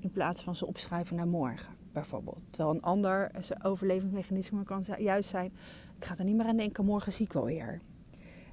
in 0.00 0.10
plaats 0.10 0.42
van 0.42 0.56
ze 0.56 0.66
opschrijven 0.66 1.16
naar 1.16 1.28
morgen, 1.28 1.74
bijvoorbeeld. 1.92 2.40
Terwijl 2.50 2.74
een 2.74 2.82
ander 2.82 3.30
zijn 3.40 3.64
overlevingsmechanisme 3.64 4.62
kan 4.62 4.84
juist 4.98 5.30
zijn 5.30 5.52
ik 5.96 6.04
ga 6.04 6.16
er 6.18 6.24
niet 6.24 6.36
meer 6.36 6.46
aan 6.46 6.56
denken, 6.56 6.84
morgen 6.84 7.12
zie 7.12 7.26
ik 7.26 7.32
wel 7.32 7.44
weer. 7.44 7.80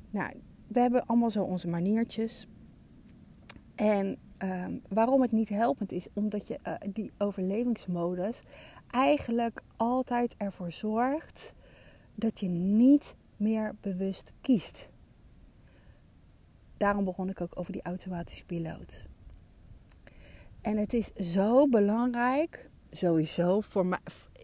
Nou, 0.09 0.33
we 0.67 0.79
hebben 0.79 1.05
allemaal 1.05 1.31
zo 1.31 1.43
onze 1.43 1.67
maniertjes. 1.67 2.47
En 3.75 4.17
um, 4.37 4.81
waarom 4.89 5.21
het 5.21 5.31
niet 5.31 5.49
helpend 5.49 5.91
is, 5.91 6.07
omdat 6.13 6.47
je 6.47 6.59
uh, 6.67 6.73
die 6.93 7.11
overlevingsmodus 7.17 8.43
eigenlijk 8.89 9.61
altijd 9.75 10.35
ervoor 10.37 10.71
zorgt 10.71 11.53
dat 12.15 12.39
je 12.39 12.47
niet 12.49 13.15
meer 13.37 13.75
bewust 13.81 14.33
kiest. 14.41 14.89
Daarom 16.77 17.05
begon 17.05 17.29
ik 17.29 17.41
ook 17.41 17.57
over 17.59 17.71
die 17.71 17.81
automatische 17.81 18.45
piloot. 18.45 19.07
En 20.61 20.77
het 20.77 20.93
is 20.93 21.13
zo 21.13 21.67
belangrijk, 21.67 22.69
sowieso 22.89 23.61
voor 23.61 23.85
mij. 23.85 23.99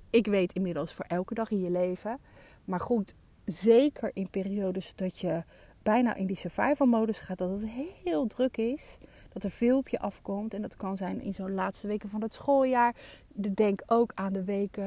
Ik 0.10 0.26
weet 0.26 0.54
inmiddels 0.54 0.94
voor 0.94 1.06
elke 1.06 1.34
dag 1.34 1.52
in 1.52 1.60
je 1.60 1.72
leven 1.72 2.20
maar 2.70 2.80
goed, 2.80 3.16
zeker 3.46 4.12
in 4.14 4.30
periodes 4.30 4.96
dat 4.96 5.20
je 5.20 5.44
bijna 5.84 6.16
in 6.16 6.26
die 6.26 6.36
survival 6.36 6.88
modus 6.88 7.20
gaat, 7.20 7.38
dat 7.38 7.50
het 7.50 7.70
heel 8.04 8.28
druk 8.28 8.58
is, 8.58 8.98
dat 9.40 9.52
er 9.52 9.58
veel 9.58 9.78
op 9.78 9.88
je 9.88 10.00
afkomt. 10.00 10.54
En 10.54 10.62
dat 10.62 10.76
kan 10.76 10.98
zijn 10.98 11.22
in 11.22 11.34
zo'n 11.34 11.54
laatste 11.54 11.88
weken 11.88 12.10
van 12.10 12.22
het 12.22 12.34
schooljaar. 12.34 12.96
Denk 13.54 13.82
ook 13.86 14.12
aan 14.16 14.34
de 14.34 14.44
weken 14.44 14.84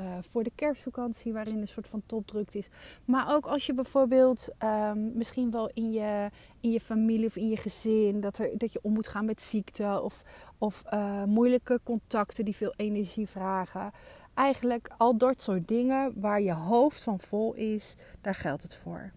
uh, 0.00 0.18
voor 0.30 0.44
de 0.44 0.52
kerstvakantie, 0.54 1.32
waarin 1.32 1.60
een 1.60 1.68
soort 1.68 1.88
van 1.88 2.02
topdruk 2.06 2.54
is. 2.54 2.68
Maar 3.04 3.34
ook 3.34 3.46
als 3.46 3.66
je 3.66 3.74
bijvoorbeeld 3.74 4.48
um, 4.64 5.12
misschien 5.14 5.50
wel 5.50 5.70
in 5.74 5.92
je, 5.92 6.30
in 6.60 6.70
je 6.70 6.80
familie 6.80 7.26
of 7.26 7.36
in 7.36 7.48
je 7.48 7.56
gezin, 7.56 8.20
dat, 8.20 8.38
er, 8.38 8.58
dat 8.58 8.72
je 8.72 8.78
om 8.82 8.92
moet 8.92 9.08
gaan 9.08 9.24
met 9.24 9.40
ziekte 9.40 10.00
of, 10.02 10.22
of 10.58 10.82
uh, 10.92 11.24
moeilijke 11.24 11.80
contacten 11.82 12.44
die 12.44 12.56
veel 12.56 12.74
energie 12.76 13.28
vragen. 13.28 13.90
Eigenlijk 14.34 14.90
al 14.96 15.16
dat 15.16 15.42
soort 15.42 15.68
dingen 15.68 16.20
waar 16.20 16.40
je 16.40 16.52
hoofd 16.52 17.02
van 17.02 17.20
vol 17.20 17.54
is, 17.54 17.96
daar 18.20 18.34
geldt 18.34 18.62
het 18.62 18.74
voor. 18.74 19.12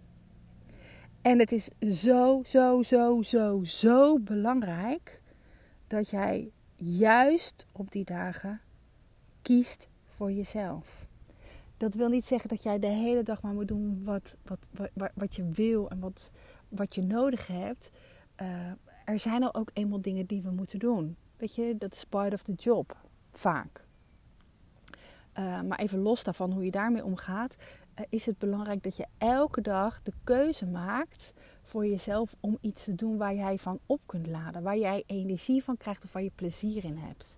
En 1.22 1.40
het 1.40 1.52
is 1.52 1.70
zo, 1.80 2.42
zo, 2.44 2.84
zo, 2.84 3.22
zo, 3.22 3.64
zo 3.64 4.20
belangrijk 4.20 5.22
dat 5.88 6.10
jij 6.10 6.52
juist 6.76 7.66
op 7.72 7.92
die 7.92 8.06
dagen 8.06 8.62
kiest 9.42 9.88
voor 10.06 10.32
jezelf. 10.32 11.08
dat 11.78 11.94
wil 11.94 12.10
niet 12.10 12.26
zeggen 12.26 12.50
dat 12.50 12.64
jij 12.64 12.80
de 12.80 12.88
hele 12.88 13.24
dag 13.24 13.42
maar 13.42 13.54
moet 13.54 13.68
doen 13.68 14.04
wat, 14.04 14.36
wat, 14.44 14.68
wat, 14.94 15.12
wat 15.14 15.36
je 15.36 15.50
wil 15.50 15.90
en 15.90 16.00
wat, 16.00 16.32
wat 16.70 16.96
je 16.96 17.02
nodig 17.02 17.48
hebt. 17.48 17.92
Uh, 18.42 18.48
er 19.06 19.20
zijn 19.20 19.44
al 19.44 19.54
ook 19.54 19.70
eenmaal 19.74 20.02
dingen 20.02 20.26
die 20.26 20.42
we 20.42 20.52
moeten 20.52 20.80
doen. 20.80 21.18
Weet 21.38 21.56
je, 21.56 21.76
dat 21.78 21.94
is 21.94 22.04
part 22.04 22.34
of 22.34 22.42
the 22.44 22.54
job. 22.54 22.98
Vaak. 23.32 23.88
Uh, 25.40 25.62
maar 25.62 25.80
even 25.80 26.00
los 26.00 26.24
daarvan 26.24 26.52
hoe 26.52 26.66
je 26.66 26.72
daarmee 26.72 27.06
omgaat, 27.06 27.56
is 28.10 28.26
het 28.26 28.38
belangrijk 28.38 28.84
dat 28.84 28.98
je 28.98 29.06
elke 29.18 29.62
dag 29.62 30.02
de 30.02 30.14
keuze 30.24 30.66
maakt 30.66 31.34
voor 31.64 31.88
jezelf 31.88 32.36
om 32.40 32.58
iets 32.62 32.84
te 32.84 32.96
doen 32.96 33.18
waar 33.18 33.36
jij 33.36 33.58
van 33.58 33.80
op 33.86 34.02
kunt 34.06 34.28
laden. 34.28 34.64
Waar 34.64 34.78
jij 34.78 35.04
energie 35.06 35.64
van 35.64 35.78
krijgt 35.78 36.04
of 36.04 36.14
waar 36.14 36.24
je 36.24 36.32
plezier 36.36 36.84
in 36.84 36.98
hebt. 36.98 37.38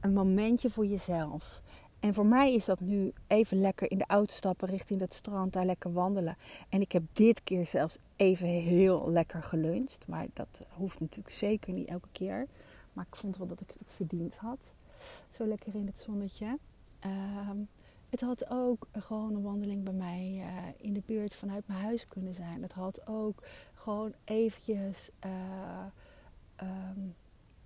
Een 0.00 0.12
momentje 0.12 0.70
voor 0.70 0.86
jezelf. 0.86 1.62
En 2.00 2.14
voor 2.14 2.26
mij 2.26 2.54
is 2.54 2.64
dat 2.64 2.80
nu 2.80 3.12
even 3.26 3.60
lekker 3.60 3.90
in 3.90 3.98
de 3.98 4.06
auto 4.06 4.34
stappen 4.34 4.68
richting 4.68 5.00
dat 5.00 5.14
strand, 5.14 5.52
daar 5.52 5.66
lekker 5.66 5.92
wandelen. 5.92 6.36
En 6.68 6.80
ik 6.80 6.92
heb 6.92 7.02
dit 7.12 7.42
keer 7.42 7.66
zelfs 7.66 7.98
even 8.16 8.46
heel 8.46 9.10
lekker 9.10 9.42
geluncht. 9.42 10.08
Maar 10.08 10.26
dat 10.32 10.66
hoeft 10.68 11.00
natuurlijk 11.00 11.34
zeker 11.34 11.72
niet 11.72 11.88
elke 11.88 12.08
keer. 12.12 12.46
Maar 12.92 13.06
ik 13.10 13.16
vond 13.16 13.36
wel 13.36 13.46
dat 13.46 13.60
ik 13.60 13.72
het 13.78 13.92
verdiend 13.96 14.36
had. 14.36 14.58
Zo 15.36 15.46
lekker 15.46 15.74
in 15.74 15.86
het 15.86 15.98
zonnetje. 15.98 16.58
Ehm, 16.98 17.58
het 18.12 18.20
had 18.20 18.50
ook 18.50 18.88
gewoon 18.92 19.34
een 19.34 19.42
wandeling 19.42 19.84
bij 19.84 19.92
mij 19.92 20.34
uh, 20.36 20.46
in 20.76 20.92
de 20.92 21.02
buurt 21.06 21.34
vanuit 21.34 21.66
mijn 21.66 21.80
huis 21.80 22.08
kunnen 22.08 22.34
zijn. 22.34 22.62
Het 22.62 22.72
had 22.72 23.06
ook 23.06 23.42
gewoon 23.74 24.12
eventjes 24.24 25.10
uh, 25.24 25.84
um, 26.62 27.14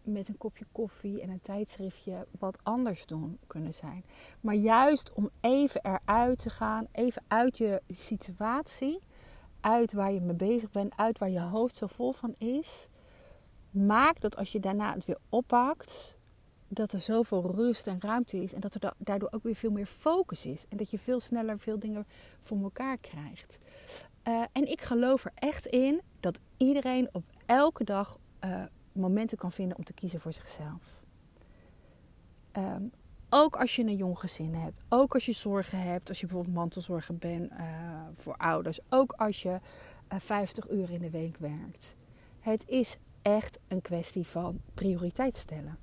met 0.03 0.29
een 0.29 0.38
kopje 0.38 0.65
koffie 0.73 1.21
en 1.23 1.31
een 1.31 1.41
tijdschriftje 1.41 2.26
wat 2.38 2.59
anders 2.62 3.07
doen 3.07 3.38
kunnen 3.47 3.75
zijn. 3.75 4.05
Maar 4.41 4.55
juist 4.55 5.12
om 5.12 5.31
even 5.41 5.81
eruit 5.85 6.38
te 6.38 6.50
gaan, 6.50 6.87
even 6.93 7.23
uit 7.29 7.59
je 7.59 7.83
situatie, 7.88 9.00
uit 9.61 9.93
waar 9.93 10.12
je 10.12 10.21
mee 10.21 10.37
bezig 10.37 10.71
bent, 10.71 10.97
uit 10.97 11.19
waar 11.19 11.31
je 11.31 11.41
hoofd 11.41 11.76
zo 11.76 11.87
vol 11.87 12.12
van 12.12 12.35
is, 12.38 12.88
maakt 13.71 14.21
dat 14.21 14.37
als 14.37 14.53
je 14.53 14.61
daarna 14.61 14.95
het 14.95 15.05
weer 15.05 15.19
oppakt, 15.29 16.17
dat 16.68 16.92
er 16.92 17.00
zoveel 17.00 17.50
rust 17.54 17.87
en 17.87 18.00
ruimte 18.00 18.42
is 18.42 18.54
en 18.54 18.61
dat 18.61 18.75
er 18.75 18.92
daardoor 18.99 19.28
ook 19.32 19.42
weer 19.42 19.54
veel 19.54 19.70
meer 19.70 19.87
focus 19.87 20.46
is 20.46 20.64
en 20.68 20.76
dat 20.76 20.90
je 20.90 20.99
veel 20.99 21.20
sneller 21.20 21.58
veel 21.58 21.78
dingen 21.78 22.06
voor 22.40 22.58
elkaar 22.58 22.99
krijgt. 22.99 23.58
Uh, 24.28 24.44
en 24.52 24.70
ik 24.70 24.80
geloof 24.80 25.25
er 25.25 25.32
echt 25.35 25.66
in 25.66 26.00
dat 26.20 26.40
iedereen 26.56 27.08
op 27.12 27.25
elke 27.46 27.85
dag 27.85 28.18
uh, 28.44 28.64
momenten 28.92 29.38
kan 29.38 29.52
vinden 29.52 29.78
om 29.78 29.85
te 29.85 29.92
kiezen 29.92 30.20
voor 30.20 30.32
zichzelf. 30.32 31.02
Um, 32.52 32.92
ook 33.30 33.56
als 33.56 33.76
je 33.76 33.82
een 33.82 33.96
jong 33.96 34.18
gezin 34.18 34.54
hebt, 34.54 34.82
ook 34.88 35.14
als 35.14 35.26
je 35.26 35.32
zorgen 35.32 35.82
hebt, 35.82 36.08
als 36.08 36.20
je 36.20 36.26
bijvoorbeeld 36.26 36.56
mantelzorger 36.56 37.16
bent 37.16 37.52
uh, 37.52 37.58
voor 38.14 38.37
ouders, 38.37 38.80
ook 38.88 39.12
als 39.12 39.42
je 39.42 39.49
uh, 39.49 39.56
eh, 40.08 40.20
50 40.20 40.70
uur 40.70 40.90
in 40.90 41.00
de 41.00 41.11
week 41.11 41.37
werkt. 41.37 41.94
Het 42.40 42.64
is 42.66 42.99
echt 43.23 43.58
een 43.68 43.82
kwestie 43.82 44.26
van 44.26 44.61
prioriteit 44.75 45.37
stellen. 45.37 45.78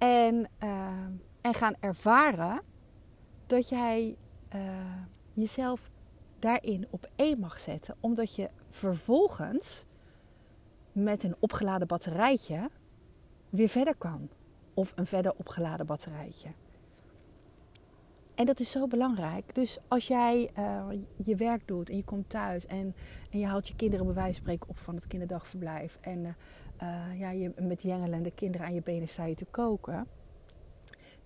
En, 0.00 0.48
uh, 0.64 0.90
en 1.40 1.54
gaan 1.54 1.74
ervaren 1.80 2.62
dat 3.46 3.68
jij 3.68 4.16
jezelf 5.32 5.90
daarin 6.38 6.86
op 6.90 7.10
één 7.16 7.40
mag 7.40 7.60
zetten, 7.60 7.96
omdat 8.00 8.34
je 8.34 8.50
vervolgens 8.68 9.84
met 10.92 11.24
een 11.24 11.36
opgeladen 11.38 11.86
batterijtje 11.86 12.70
weer 13.50 13.68
verder 13.68 13.96
kan. 13.96 14.28
Of 14.74 14.92
een 14.96 15.06
verder 15.06 15.34
opgeladen 15.36 15.86
batterijtje. 15.86 16.48
En 18.40 18.46
dat 18.46 18.60
is 18.60 18.70
zo 18.70 18.86
belangrijk. 18.86 19.54
Dus 19.54 19.78
als 19.88 20.06
jij 20.06 20.50
uh, 20.58 20.86
je 21.16 21.36
werk 21.36 21.66
doet 21.66 21.90
en 21.90 21.96
je 21.96 22.04
komt 22.04 22.30
thuis 22.30 22.66
en, 22.66 22.94
en 23.30 23.38
je 23.38 23.46
haalt 23.46 23.68
je 23.68 23.76
kinderen 23.76 24.06
bij 24.06 24.14
wijze 24.14 24.32
van 24.32 24.42
spreken 24.42 24.68
op 24.68 24.78
van 24.78 24.94
het 24.94 25.06
kinderdagverblijf. 25.06 25.98
En 26.00 26.36
uh, 26.82 27.18
ja, 27.18 27.30
je 27.30 27.52
met 27.60 27.80
de 27.80 28.32
kinderen 28.34 28.66
aan 28.66 28.74
je 28.74 28.82
benen 28.82 29.08
sta 29.08 29.24
je 29.24 29.34
te 29.34 29.44
koken. 29.44 30.06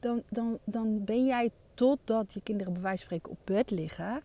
Dan, 0.01 0.23
dan, 0.29 0.59
dan 0.65 1.05
ben 1.05 1.25
jij 1.25 1.51
totdat 1.75 2.33
je 2.33 2.41
kinderen 2.43 2.73
bij 2.73 2.83
wijze 2.83 2.99
van 2.99 3.07
spreken 3.07 3.31
op 3.31 3.39
bed 3.45 3.71
liggen 3.71 4.23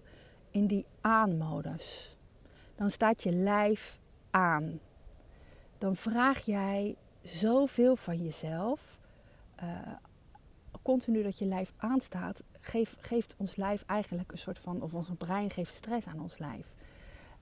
in 0.52 0.68
die 0.68 0.86
aanmodus. 1.02 2.18
Dan 2.76 2.92
staat 2.92 3.24
je 3.24 3.32
lijf 3.32 4.00
aan 4.30 4.80
dan 5.78 5.96
vraag 5.96 6.40
jij 6.40 6.96
zoveel 7.24 7.96
van 7.96 8.18
jezelf. 8.18 8.98
Uh, 9.64 9.70
continu 10.90 11.24
dat 11.24 11.38
je 11.38 11.46
lijf 11.46 11.74
aanstaat, 11.78 12.44
geeft, 12.60 12.98
geeft 13.02 13.36
ons 13.38 13.56
lijf 13.56 13.84
eigenlijk 13.86 14.32
een 14.32 14.38
soort 14.38 14.60
van, 14.60 14.82
of 14.82 14.94
ons 14.94 15.10
brein 15.18 15.50
geeft 15.50 15.74
stress 15.74 16.08
aan 16.08 16.22
ons 16.22 16.38
lijf. 16.38 16.74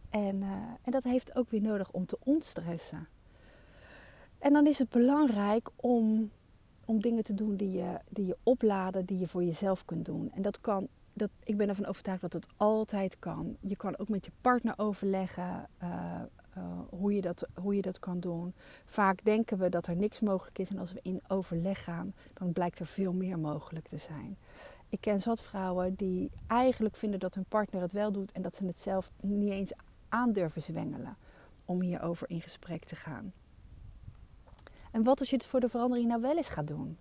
En, 0.09 0.35
uh, 0.35 0.51
en 0.81 0.91
dat 0.91 1.03
heeft 1.03 1.35
ook 1.35 1.49
weer 1.49 1.61
nodig 1.61 1.91
om 1.91 2.05
te 2.05 2.17
ontstressen. 2.23 3.07
En 4.39 4.53
dan 4.53 4.67
is 4.67 4.79
het 4.79 4.89
belangrijk 4.89 5.69
om, 5.75 6.31
om 6.85 7.01
dingen 7.01 7.23
te 7.23 7.33
doen 7.33 7.55
die 7.55 7.71
je, 7.71 7.99
die 8.09 8.25
je 8.25 8.37
opladen, 8.43 9.05
die 9.05 9.19
je 9.19 9.27
voor 9.27 9.43
jezelf 9.43 9.85
kunt 9.85 10.05
doen. 10.05 10.31
En 10.33 10.41
dat 10.41 10.61
kan, 10.61 10.87
dat, 11.13 11.29
ik 11.43 11.57
ben 11.57 11.69
ervan 11.69 11.85
overtuigd 11.85 12.21
dat 12.21 12.33
het 12.33 12.47
altijd 12.57 13.19
kan. 13.19 13.57
Je 13.61 13.75
kan 13.75 13.97
ook 13.97 14.09
met 14.09 14.25
je 14.25 14.31
partner 14.41 14.73
overleggen. 14.77 15.69
Uh, 15.83 16.21
uh, 16.57 16.63
hoe, 16.89 17.13
je 17.13 17.21
dat, 17.21 17.47
hoe 17.53 17.75
je 17.75 17.81
dat 17.81 17.99
kan 17.99 18.19
doen. 18.19 18.53
Vaak 18.85 19.23
denken 19.23 19.57
we 19.57 19.69
dat 19.69 19.87
er 19.87 19.95
niks 19.95 20.19
mogelijk 20.19 20.59
is 20.59 20.69
en 20.69 20.77
als 20.77 20.93
we 20.93 20.99
in 21.01 21.21
overleg 21.27 21.83
gaan, 21.83 22.13
dan 22.33 22.53
blijkt 22.53 22.79
er 22.79 22.85
veel 22.85 23.13
meer 23.13 23.39
mogelijk 23.39 23.87
te 23.87 23.97
zijn. 23.97 24.37
Ik 24.89 25.01
ken 25.01 25.21
zat 25.21 25.41
vrouwen 25.41 25.95
die 25.95 26.31
eigenlijk 26.47 26.95
vinden 26.95 27.19
dat 27.19 27.35
hun 27.35 27.45
partner 27.45 27.81
het 27.81 27.91
wel 27.91 28.11
doet 28.11 28.31
en 28.31 28.41
dat 28.41 28.55
ze 28.55 28.65
het 28.65 28.79
zelf 28.79 29.11
niet 29.21 29.51
eens 29.51 29.71
aandurven 30.09 30.61
zwengelen 30.61 31.17
om 31.65 31.81
hierover 31.81 32.29
in 32.29 32.41
gesprek 32.41 32.83
te 32.83 32.95
gaan. 32.95 33.33
En 34.91 35.03
wat 35.03 35.19
als 35.19 35.29
je 35.29 35.35
het 35.35 35.45
voor 35.45 35.59
de 35.59 35.69
verandering 35.69 36.07
nou 36.07 36.21
wel 36.21 36.37
eens 36.37 36.49
gaat 36.49 36.67
doen? 36.67 36.97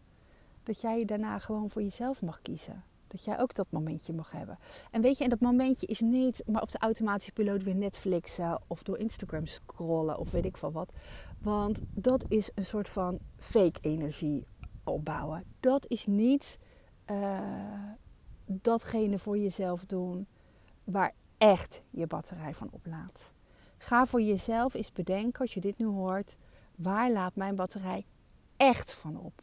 Dat 0.62 0.80
jij 0.80 0.98
je 0.98 1.06
daarna 1.06 1.38
gewoon 1.38 1.70
voor 1.70 1.82
jezelf 1.82 2.22
mag 2.22 2.42
kiezen. 2.42 2.84
Dat 3.16 3.24
jij 3.24 3.38
ook 3.40 3.54
dat 3.54 3.66
momentje 3.70 4.12
mag 4.12 4.30
hebben. 4.30 4.58
En 4.90 5.00
weet 5.00 5.18
je, 5.18 5.24
en 5.24 5.30
dat 5.30 5.40
momentje 5.40 5.86
is 5.86 6.00
niet 6.00 6.42
maar 6.46 6.62
op 6.62 6.70
de 6.70 6.78
automatische 6.78 7.32
piloot 7.32 7.62
weer 7.62 7.74
Netflixen 7.74 8.60
of 8.66 8.82
door 8.82 8.98
Instagram 8.98 9.46
scrollen 9.46 10.18
of 10.18 10.30
weet 10.30 10.44
ik 10.44 10.56
veel 10.56 10.72
wat. 10.72 10.92
Want 11.38 11.80
dat 11.94 12.24
is 12.28 12.50
een 12.54 12.64
soort 12.64 12.88
van 12.88 13.18
fake 13.36 13.78
energie 13.80 14.46
opbouwen. 14.84 15.44
Dat 15.60 15.84
is 15.88 16.06
niet 16.06 16.58
uh, 17.10 17.40
datgene 18.46 19.18
voor 19.18 19.38
jezelf 19.38 19.84
doen 19.84 20.26
waar 20.84 21.14
echt 21.38 21.82
je 21.90 22.06
batterij 22.06 22.54
van 22.54 22.68
oplaadt. 22.70 23.34
Ga 23.78 24.06
voor 24.06 24.22
jezelf 24.22 24.74
eens 24.74 24.92
bedenken 24.92 25.40
als 25.40 25.54
je 25.54 25.60
dit 25.60 25.78
nu 25.78 25.86
hoort. 25.86 26.36
Waar 26.74 27.12
laat 27.12 27.36
mijn 27.36 27.54
batterij 27.54 28.06
echt 28.56 28.92
van 28.92 29.16
op? 29.18 29.42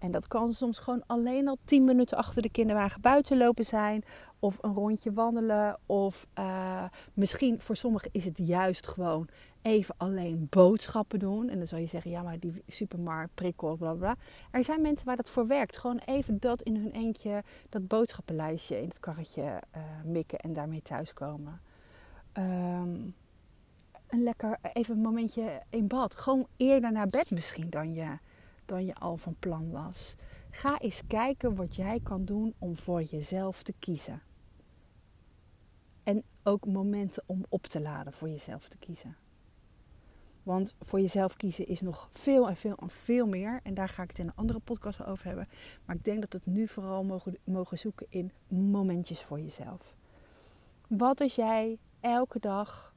En 0.00 0.10
dat 0.10 0.28
kan 0.28 0.54
soms 0.54 0.78
gewoon 0.78 1.02
alleen 1.06 1.48
al 1.48 1.58
10 1.64 1.84
minuten 1.84 2.16
achter 2.16 2.42
de 2.42 2.50
kinderwagen 2.50 3.00
buiten 3.00 3.38
lopen 3.38 3.64
zijn. 3.64 4.04
Of 4.38 4.58
een 4.60 4.74
rondje 4.74 5.12
wandelen. 5.12 5.78
Of 5.86 6.26
uh, 6.38 6.84
misschien 7.14 7.60
voor 7.60 7.76
sommigen 7.76 8.08
is 8.12 8.24
het 8.24 8.38
juist 8.38 8.86
gewoon 8.86 9.28
even 9.62 9.94
alleen 9.98 10.46
boodschappen 10.50 11.18
doen. 11.18 11.48
En 11.48 11.58
dan 11.58 11.66
zal 11.66 11.78
je 11.78 11.86
zeggen, 11.86 12.10
ja 12.10 12.22
maar 12.22 12.38
die 12.38 12.62
supermarkt, 12.66 13.34
prikkel, 13.34 13.76
bla 13.76 13.92
bla. 13.92 14.16
Er 14.50 14.64
zijn 14.64 14.80
mensen 14.80 15.06
waar 15.06 15.16
dat 15.16 15.30
voor 15.30 15.46
werkt. 15.46 15.76
Gewoon 15.76 16.00
even 16.04 16.38
dat 16.38 16.62
in 16.62 16.76
hun 16.76 16.90
eentje, 16.90 17.42
dat 17.68 17.88
boodschappenlijstje 17.88 18.80
in 18.80 18.88
het 18.88 19.00
karretje 19.00 19.42
uh, 19.42 19.82
mikken 20.04 20.38
en 20.38 20.52
daarmee 20.52 20.82
thuiskomen. 20.82 21.60
Um, 22.32 23.14
een 24.08 24.22
lekker, 24.22 24.58
even 24.72 24.94
een 24.94 25.02
momentje 25.02 25.62
in 25.70 25.86
bad. 25.86 26.14
Gewoon 26.14 26.46
eerder 26.56 26.92
naar 26.92 27.06
bed 27.06 27.30
misschien 27.30 27.70
dan 27.70 27.92
je 27.92 28.18
dan 28.70 28.84
je 28.84 28.94
al 28.94 29.16
van 29.16 29.36
plan 29.38 29.70
was. 29.70 30.14
Ga 30.50 30.78
eens 30.78 31.02
kijken 31.06 31.54
wat 31.54 31.76
jij 31.76 32.00
kan 32.02 32.24
doen 32.24 32.54
om 32.58 32.76
voor 32.76 33.02
jezelf 33.02 33.62
te 33.62 33.74
kiezen. 33.78 34.22
En 36.02 36.22
ook 36.42 36.66
momenten 36.66 37.22
om 37.26 37.44
op 37.48 37.66
te 37.66 37.80
laden 37.80 38.12
voor 38.12 38.28
jezelf 38.28 38.68
te 38.68 38.78
kiezen. 38.78 39.16
Want 40.42 40.74
voor 40.80 41.00
jezelf 41.00 41.36
kiezen 41.36 41.66
is 41.66 41.80
nog 41.80 42.08
veel 42.12 42.48
en 42.48 42.56
veel 42.56 42.76
en 42.76 42.90
veel 42.90 43.26
meer. 43.26 43.60
En 43.62 43.74
daar 43.74 43.88
ga 43.88 44.02
ik 44.02 44.08
het 44.08 44.18
in 44.18 44.26
een 44.26 44.34
andere 44.34 44.58
podcast 44.58 45.04
over 45.04 45.26
hebben. 45.26 45.48
Maar 45.86 45.96
ik 45.96 46.04
denk 46.04 46.20
dat 46.20 46.32
we 46.32 46.38
het 46.44 46.54
nu 46.54 46.68
vooral 46.68 47.04
mogen, 47.04 47.38
mogen 47.44 47.78
zoeken 47.78 48.06
in 48.08 48.32
momentjes 48.48 49.22
voor 49.22 49.40
jezelf. 49.40 49.94
Wat 50.86 51.20
als 51.20 51.34
jij 51.34 51.78
elke 52.00 52.38
dag 52.38 52.94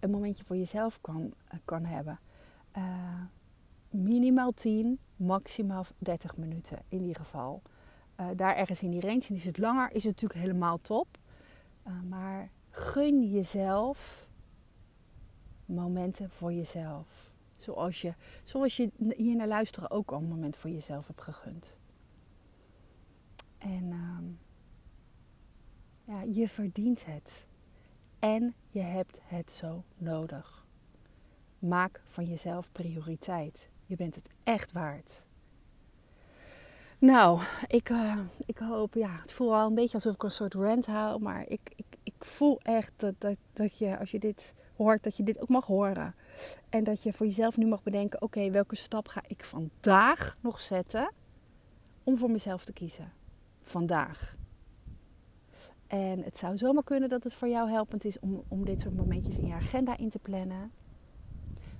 een 0.00 0.10
momentje 0.10 0.44
voor 0.44 0.56
jezelf 0.56 1.00
kan, 1.00 1.34
kan 1.64 1.84
hebben? 1.84 2.20
Uh, 2.76 3.22
minimaal 3.92 4.52
10, 4.52 4.98
maximaal 5.16 5.84
30 5.98 6.36
minuten 6.36 6.78
in 6.88 7.00
ieder 7.00 7.16
geval. 7.16 7.62
Uh, 8.20 8.26
daar 8.36 8.56
ergens 8.56 8.82
in 8.82 8.90
die 8.90 9.00
range. 9.00 9.26
Is 9.28 9.44
het 9.44 9.58
langer, 9.58 9.88
is 9.88 10.04
het 10.04 10.12
natuurlijk 10.12 10.40
helemaal 10.40 10.80
top. 10.80 11.18
Uh, 11.86 12.00
maar 12.08 12.50
gun 12.70 13.30
jezelf 13.30 14.28
momenten 15.64 16.30
voor 16.30 16.52
jezelf. 16.52 17.30
Zoals 17.56 18.00
je, 18.00 18.14
zoals 18.42 18.76
je 18.76 18.90
hier 19.16 19.36
naar 19.36 19.46
luisteren 19.46 19.90
ook 19.90 20.12
al 20.12 20.18
een 20.18 20.28
moment 20.28 20.56
voor 20.56 20.70
jezelf 20.70 21.06
hebt 21.06 21.20
gegund. 21.20 21.78
En 23.58 23.92
ehm, 23.92 24.24
ja, 26.04 26.22
je 26.22 26.48
verdient 26.48 27.06
het. 27.06 27.46
En 28.18 28.54
je 28.68 28.80
hebt 28.80 29.20
het 29.22 29.52
zo 29.52 29.84
nodig. 29.96 30.66
Maak 31.58 32.02
van 32.06 32.24
jezelf 32.24 32.72
prioriteit. 32.72 33.70
Je 33.86 33.96
bent 33.96 34.14
het 34.14 34.28
echt 34.44 34.72
waard. 34.72 35.22
Nou, 36.98 37.40
ik, 37.66 37.90
uh, 37.90 38.18
ik 38.46 38.58
hoop, 38.58 38.94
ja, 38.94 39.18
het 39.20 39.32
voelt 39.32 39.50
wel 39.50 39.66
een 39.66 39.74
beetje 39.74 39.94
alsof 39.94 40.14
ik 40.14 40.22
een 40.22 40.30
soort 40.30 40.54
rant 40.54 40.86
hou. 40.86 41.20
Maar 41.20 41.44
ik, 41.48 41.60
ik, 41.76 41.86
ik 42.02 42.24
voel 42.24 42.60
echt 42.60 42.92
dat, 42.96 43.14
dat, 43.18 43.36
dat 43.52 43.78
je, 43.78 43.98
als 43.98 44.10
je 44.10 44.18
dit 44.18 44.54
hoort, 44.76 45.02
dat 45.02 45.16
je 45.16 45.22
dit 45.22 45.40
ook 45.40 45.48
mag 45.48 45.66
horen. 45.66 46.14
En 46.68 46.84
dat 46.84 47.02
je 47.02 47.12
voor 47.12 47.26
jezelf 47.26 47.56
nu 47.56 47.66
mag 47.66 47.82
bedenken: 47.82 48.22
oké, 48.22 48.50
welke 48.50 48.76
stap 48.76 49.08
ga 49.08 49.22
ik 49.26 49.44
vandaag 49.44 50.36
nog 50.40 50.60
zetten 50.60 51.12
om 52.02 52.18
voor 52.18 52.30
mezelf 52.30 52.64
te 52.64 52.72
kiezen? 52.72 53.12
Vandaag. 53.62 54.36
En 55.86 56.22
het 56.22 56.38
zou 56.38 56.58
zomaar 56.58 56.84
kunnen 56.84 57.08
dat 57.08 57.24
het 57.24 57.34
voor 57.34 57.48
jou 57.48 57.70
helpend 57.70 58.04
is 58.04 58.18
om, 58.18 58.42
om 58.48 58.64
dit 58.64 58.80
soort 58.80 58.96
momentjes 58.96 59.38
in 59.38 59.46
je 59.46 59.54
agenda 59.54 59.96
in 59.96 60.10
te 60.10 60.18
plannen. 60.18 60.72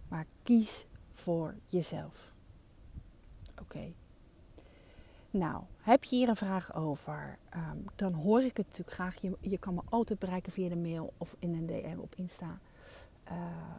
Maar 0.08 0.26
kies 0.42 0.86
voor 1.22 1.54
jezelf. 1.66 2.32
Oké. 3.60 3.92
Nou, 5.30 5.62
heb 5.80 6.04
je 6.04 6.16
hier 6.16 6.28
een 6.28 6.36
vraag 6.36 6.74
over? 6.74 7.38
Ehm, 7.48 7.76
dan 7.96 8.12
hoor 8.12 8.40
ik 8.40 8.56
het 8.56 8.66
natuurlijk 8.66 8.96
graag. 8.96 9.20
Je, 9.20 9.36
je 9.40 9.58
kan 9.58 9.74
me 9.74 9.80
altijd 9.88 10.18
bereiken 10.18 10.52
via 10.52 10.68
de 10.68 10.76
mail 10.76 11.12
of 11.18 11.36
in 11.38 11.54
een 11.54 11.66
DM 11.66 11.98
op 11.98 12.14
Insta. 12.14 12.58
Uh, 13.30 13.36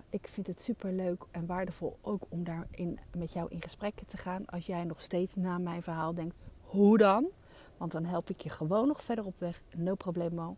ik 0.09 0.27
vind 0.27 0.47
het 0.47 0.61
super 0.61 0.91
leuk 0.91 1.23
en 1.31 1.45
waardevol 1.45 1.97
ook 2.01 2.23
om 2.29 2.43
daarin 2.43 2.99
met 3.17 3.33
jou 3.33 3.49
in 3.49 3.61
gesprek 3.61 4.01
te 4.07 4.17
gaan. 4.17 4.45
Als 4.45 4.65
jij 4.65 4.83
nog 4.83 5.01
steeds 5.01 5.35
na 5.35 5.57
mijn 5.57 5.83
verhaal 5.83 6.13
denkt, 6.13 6.35
hoe 6.61 6.97
dan? 6.97 7.27
Want 7.77 7.91
dan 7.91 8.05
help 8.05 8.29
ik 8.29 8.41
je 8.41 8.49
gewoon 8.49 8.87
nog 8.87 9.03
verder 9.03 9.25
op 9.25 9.35
weg. 9.37 9.61
No 9.75 9.95
problemo. 9.95 10.55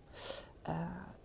Uh, 0.70 0.76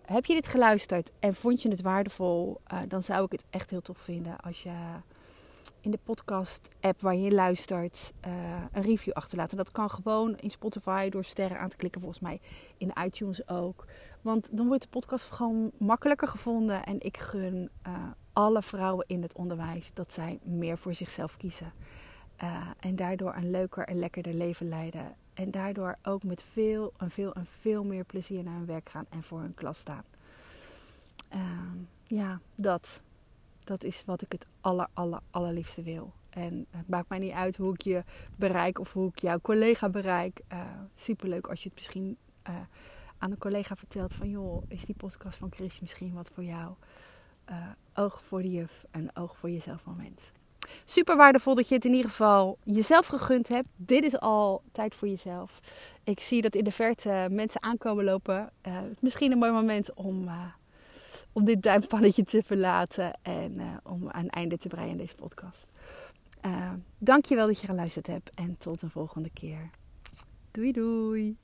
heb 0.05 0.25
je 0.25 0.33
dit 0.33 0.47
geluisterd 0.47 1.11
en 1.19 1.35
vond 1.35 1.61
je 1.61 1.69
het 1.69 1.81
waardevol? 1.81 2.61
Uh, 2.73 2.79
dan 2.87 3.03
zou 3.03 3.25
ik 3.25 3.31
het 3.31 3.45
echt 3.49 3.69
heel 3.69 3.81
tof 3.81 3.97
vinden 3.97 4.39
als 4.39 4.63
je 4.63 4.73
in 5.81 5.91
de 5.91 5.99
podcast-app 6.03 7.01
waar 7.01 7.15
je 7.15 7.31
luistert 7.31 8.13
uh, 8.27 8.33
een 8.71 8.81
review 8.81 9.13
achterlaten. 9.13 9.57
Dat 9.57 9.71
kan 9.71 9.89
gewoon 9.89 10.37
in 10.37 10.51
Spotify 10.51 11.09
door 11.09 11.23
sterren 11.23 11.59
aan 11.59 11.69
te 11.69 11.75
klikken, 11.75 12.01
volgens 12.01 12.21
mij 12.21 12.41
in 12.77 12.93
iTunes 13.03 13.47
ook. 13.47 13.85
Want 14.21 14.57
dan 14.57 14.67
wordt 14.67 14.81
de 14.81 14.89
podcast 14.89 15.31
gewoon 15.31 15.71
makkelijker 15.77 16.27
gevonden. 16.27 16.83
En 16.83 16.99
ik 16.99 17.17
gun 17.17 17.69
uh, 17.87 17.93
alle 18.33 18.61
vrouwen 18.61 19.05
in 19.07 19.21
het 19.21 19.35
onderwijs 19.35 19.93
dat 19.93 20.13
zij 20.13 20.39
meer 20.43 20.77
voor 20.77 20.93
zichzelf 20.93 21.37
kiezen. 21.37 21.73
Uh, 22.43 22.67
en 22.79 22.95
daardoor 22.95 23.35
een 23.35 23.51
leuker 23.51 23.87
en 23.87 23.99
lekkerder 23.99 24.33
leven 24.33 24.69
leiden. 24.69 25.15
En 25.33 25.51
daardoor 25.51 25.97
ook 26.03 26.23
met 26.23 26.43
veel 26.43 26.93
en 26.97 27.11
veel 27.11 27.33
en 27.33 27.47
veel 27.59 27.83
meer 27.83 28.03
plezier 28.03 28.43
naar 28.43 28.55
hun 28.55 28.65
werk 28.65 28.89
gaan 28.89 29.05
en 29.09 29.23
voor 29.23 29.39
hun 29.39 29.53
klas 29.53 29.77
staan. 29.77 30.03
ja, 32.03 32.39
dat 32.55 33.01
dat 33.63 33.83
is 33.83 34.03
wat 34.05 34.21
ik 34.21 34.31
het 34.31 34.47
aller, 34.61 34.87
aller, 34.93 35.19
allerliefste 35.31 35.81
wil. 35.81 36.13
En 36.29 36.65
het 36.69 36.89
maakt 36.89 37.09
mij 37.09 37.19
niet 37.19 37.33
uit 37.33 37.55
hoe 37.55 37.73
ik 37.73 37.81
je 37.81 38.03
bereik 38.35 38.79
of 38.79 38.93
hoe 38.93 39.09
ik 39.09 39.19
jouw 39.19 39.39
collega 39.39 39.89
bereik. 39.89 40.41
Uh, 40.53 40.59
superleuk 40.95 41.47
als 41.47 41.63
je 41.63 41.69
het 41.69 41.77
misschien 41.77 42.17
uh, 42.49 42.55
aan 43.17 43.31
een 43.31 43.37
collega 43.37 43.75
vertelt 43.75 44.13
van... 44.13 44.29
joh, 44.29 44.63
is 44.67 44.85
die 44.85 44.95
podcast 44.95 45.37
van 45.37 45.51
Chris 45.51 45.79
misschien 45.79 46.13
wat 46.13 46.29
voor 46.33 46.43
jou? 46.43 46.73
Uh, 47.49 47.55
oog 47.93 48.23
voor 48.23 48.41
de 48.41 48.51
juf 48.51 48.85
en 48.91 49.15
oog 49.15 49.37
voor 49.37 49.49
jezelf 49.49 49.85
moment. 49.85 50.31
Super 50.85 51.15
waardevol 51.15 51.55
dat 51.55 51.67
je 51.67 51.75
het 51.75 51.85
in 51.85 51.93
ieder 51.93 52.09
geval 52.09 52.57
jezelf 52.63 53.07
gegund 53.07 53.47
hebt. 53.47 53.67
Dit 53.75 54.03
is 54.03 54.19
al 54.19 54.63
tijd 54.71 54.95
voor 54.95 55.07
jezelf. 55.07 55.59
Ik 56.03 56.19
zie 56.19 56.41
dat 56.41 56.55
in 56.55 56.63
de 56.63 56.71
verte 56.71 57.27
mensen 57.31 57.63
aankomen 57.63 58.03
lopen. 58.03 58.49
misschien 58.99 59.31
een 59.31 59.37
mooi 59.37 59.51
moment 59.51 59.93
om 59.93 60.29
om 61.31 61.45
dit 61.45 61.61
duimpannetje 61.61 62.23
te 62.23 62.43
verlaten 62.45 63.13
en 63.21 63.51
uh, 63.51 63.65
om 63.83 64.09
een 64.11 64.29
einde 64.29 64.57
te 64.57 64.67
breien 64.67 64.91
aan 64.91 64.97
deze 64.97 65.15
podcast. 65.15 65.67
Uh, 66.45 66.71
dankjewel 66.97 67.47
dat 67.47 67.59
je 67.59 67.67
geluisterd 67.67 68.07
hebt 68.07 68.31
en 68.35 68.57
tot 68.57 68.81
een 68.81 68.89
volgende 68.89 69.29
keer. 69.33 69.69
Doei 70.51 70.71
doei! 70.71 71.37